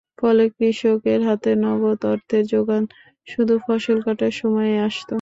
[0.19, 2.83] ফলে, কৃষকের হাতে নগদ অর্থের জোগান
[3.27, 5.09] শুধু ফসল কাটার সময়েই আসত।